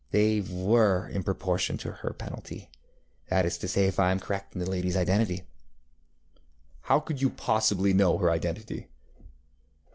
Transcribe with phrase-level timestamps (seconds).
[0.11, 2.71] ŌĆ£They were in proportion to her penalty.
[3.27, 5.43] That is to say, if I am correct in the ladyŌĆÖs identity.
[6.85, 8.87] ŌĆØ ŌĆ£How could you possibly know her identity?